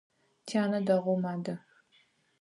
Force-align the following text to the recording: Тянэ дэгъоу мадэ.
Тянэ 0.47 0.79
дэгъоу 0.87 1.17
мадэ. 1.23 1.53